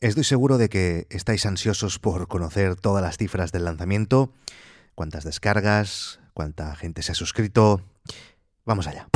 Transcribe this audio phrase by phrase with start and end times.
[0.00, 4.30] Estoy seguro de que estáis ansiosos por conocer todas las cifras del lanzamiento,
[4.94, 7.80] cuántas descargas, cuánta gente se ha suscrito.
[8.66, 9.08] Vamos allá.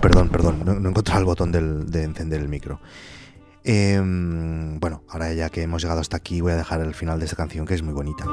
[0.00, 2.80] Perdón, perdón, no, no he encontrado el botón del- de encender el micro.
[3.64, 7.26] Em, bueno, ahora ya que hemos llegado hasta aquí, voy a dejar el final de
[7.26, 8.24] esta canción que es muy bonita.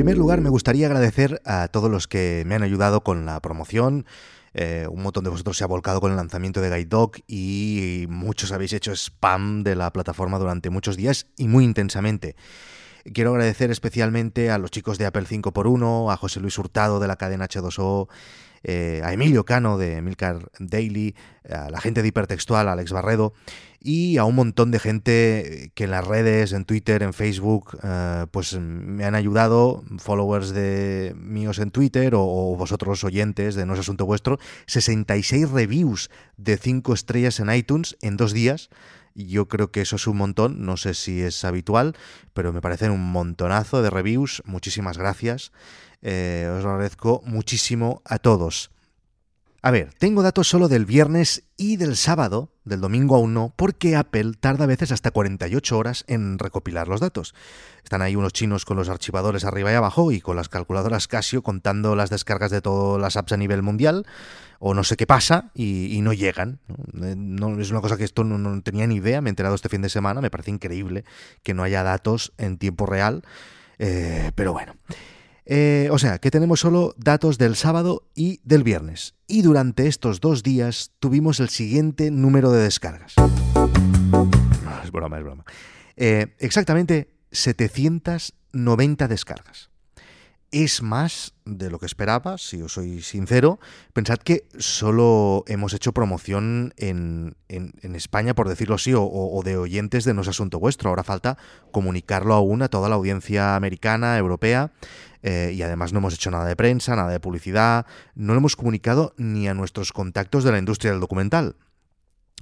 [0.00, 4.06] Primer lugar, me gustaría agradecer a todos los que me han ayudado con la promoción.
[4.54, 8.06] Eh, un montón de vosotros se ha volcado con el lanzamiento de Guide Dog y
[8.08, 12.34] muchos habéis hecho spam de la plataforma durante muchos días y muy intensamente.
[13.12, 17.16] Quiero agradecer especialmente a los chicos de Apple 5x1, a José Luis Hurtado de la
[17.16, 18.08] cadena H2O,
[18.62, 21.14] eh, a Emilio Cano de Milcar Daily,
[21.46, 23.34] a la gente de Hipertextual, a Alex Barredo
[23.80, 28.26] y a un montón de gente que en las redes, en Twitter, en Facebook, eh,
[28.30, 33.80] pues me han ayudado, followers de míos en Twitter o, vosotros oyentes de No es
[33.80, 38.68] Asunto Vuestro, 66 reviews de 5 estrellas en iTunes en dos días.
[39.14, 41.96] Yo creo que eso es un montón, no sé si es habitual,
[42.34, 44.42] pero me parecen un montonazo de reviews.
[44.44, 45.52] Muchísimas gracias.
[46.02, 48.70] Eh, os lo agradezco muchísimo a todos.
[49.62, 53.94] A ver, tengo datos solo del viernes y del sábado, del domingo aún no, porque
[53.94, 57.34] Apple tarda a veces hasta 48 horas en recopilar los datos.
[57.84, 61.42] Están ahí unos chinos con los archivadores arriba y abajo y con las calculadoras Casio
[61.42, 64.06] contando las descargas de todas las apps a nivel mundial,
[64.60, 66.60] o no sé qué pasa y, no llegan.
[67.02, 69.54] Eh, no- es una cosa que esto no, no tenía ni idea, me he enterado
[69.54, 71.04] este fin de semana, me parece increíble
[71.42, 73.22] que no haya datos en tiempo real,
[73.78, 74.74] eh, pero bueno.
[75.52, 79.16] Eh, o sea, que tenemos solo datos del sábado y del viernes.
[79.26, 83.14] Y durante estos dos días tuvimos el siguiente número de descargas.
[83.16, 84.30] No,
[84.84, 85.44] es broma, es broma.
[85.96, 89.70] Eh, exactamente 790 descargas.
[90.52, 93.60] Es más de lo que esperaba, si os soy sincero.
[93.92, 99.56] Pensad que solo hemos hecho promoción en, en- España, por decirlo así, o, o de
[99.56, 100.90] oyentes de No es Asunto Vuestro.
[100.90, 101.38] Ahora falta
[101.70, 104.72] comunicarlo aún a toda la audiencia americana, europea.
[105.22, 107.86] eh, y además no hemos hecho nada de prensa, nada de publicidad.
[108.16, 111.54] No lo hemos comunicado ni a nuestros contactos de la industria del documental.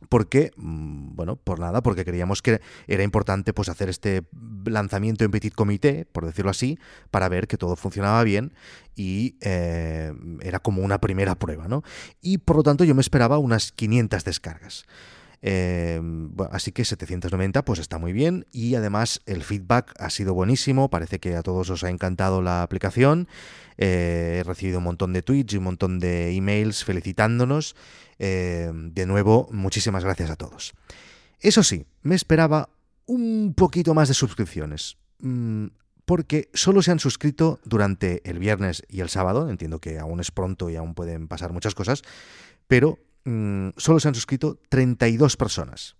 [0.08, 4.22] Porque, mm, bueno, por nada, porque creíamos que era importante pues hacer este
[4.64, 6.78] lanzamiento en petit comité, por decirlo así,
[7.10, 8.52] para ver que todo funcionaba bien
[8.94, 11.82] y eh, era como una primera prueba, ¿no?
[12.20, 14.84] Y por lo tanto yo me esperaba unas 500 descargas.
[15.40, 16.00] Eh,
[16.50, 21.20] así que 790 pues está muy bien y además el feedback ha sido buenísimo, parece
[21.20, 23.28] que a todos os ha encantado la aplicación,
[23.80, 27.76] Eh, he recibido un montón de tweets y un montón de emails felicitándonos,
[28.18, 30.74] Eh, de nuevo muchísimas gracias a todos.
[31.40, 32.68] Eso sí, me esperaba
[33.06, 34.96] un poquito más de suscripciones.
[35.20, 35.66] Mm,
[36.04, 40.30] porque solo se han suscrito durante el viernes y el sábado, entiendo que aún es
[40.30, 42.02] pronto y aún pueden pasar muchas cosas,
[42.66, 45.96] pero mm, solo se han suscrito 32 personas.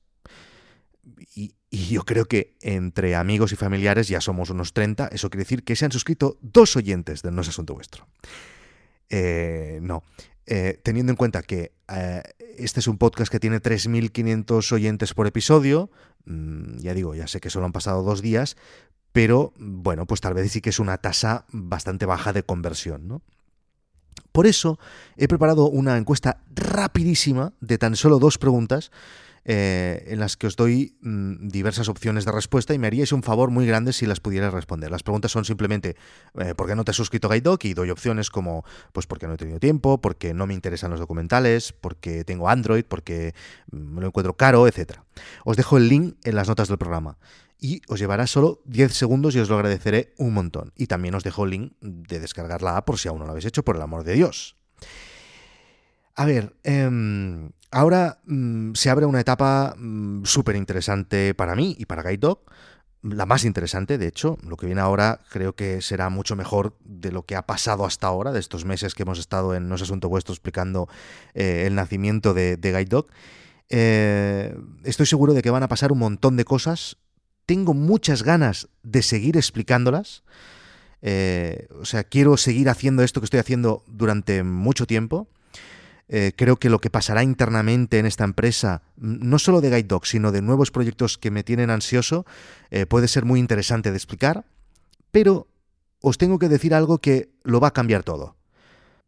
[1.35, 5.65] Y, yo creo que entre amigos y familiares ya somos unos 30, eso quiere decir
[5.65, 8.09] que se han suscrito dos oyentes de No es Asunto Vuestro.
[9.11, 10.03] Eh, no.
[10.47, 12.23] Eh, teniendo en cuenta que eh,
[12.57, 15.91] este es un podcast que tiene 3.500 oyentes por episodio,
[16.25, 18.57] mm, ya digo, ya sé que solo han pasado dos días,
[19.13, 23.23] pero bueno, pues tal vez sí que es una tasa bastante baja de conversión, ¿no?
[24.39, 24.79] Por eso
[25.17, 28.93] he preparado una encuesta rapidísima de tan solo dos preguntas
[29.45, 33.25] eh, en las que os doy mm, diversas opciones de respuesta y me haríais un
[33.25, 34.93] favor muy grande si las pudierais responder.
[34.93, 35.97] Las preguntas son simplemente
[36.39, 37.65] eh, ¿por qué no te has suscrito a GuideDoc?
[37.65, 41.01] Y doy opciones como pues porque no he tenido tiempo, porque no me interesan los
[41.01, 43.35] documentales, porque tengo Android, porque
[43.73, 44.99] mm, me lo encuentro caro, etc.
[45.45, 47.19] Os dejo el link en las notas del programa
[47.59, 50.73] y os llevará solo 10 segundos y os lo agradeceré un montón.
[50.77, 53.33] Y también os dejo el link de descargar la app por si aún no lo
[53.33, 54.57] habéis hecho, por el amor de Dios.
[56.15, 61.87] A ver, em, ahora mm, se abre una etapa mm, súper interesante para mí y
[61.87, 62.41] para Guide Dog.
[63.03, 67.13] La más interesante, de hecho, lo que viene ahora creo que será mucho mejor de
[67.13, 70.09] lo que ha pasado hasta ahora, de estos meses que hemos estado en No Asunto
[70.09, 70.89] Vuestro explicando
[71.35, 73.07] eh, el nacimiento de, de Guide Dog.
[73.69, 76.97] Eh, estoy seguro de que van a pasar un montón de cosas.
[77.49, 80.23] Tengo muchas ganas de seguir explicándolas.
[81.01, 85.29] Eh, o sea, quiero seguir haciendo esto que estoy haciendo durante mucho tiempo.
[86.11, 90.05] Eh, creo que lo que pasará internamente en esta empresa, no solo de Guide Dog,
[90.05, 92.27] sino de nuevos proyectos que me tienen ansioso,
[92.89, 94.45] puede ser muy interesante de explicar.
[95.11, 95.49] Pero
[96.03, 98.37] os tengo que decir algo que lo va a cambiar todo.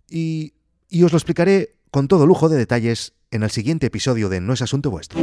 [0.09, 0.55] Y,
[0.89, 4.55] y os lo explicaré con todo lujo de detalles en el siguiente episodio de No
[4.55, 5.21] es Asunto Vuestro.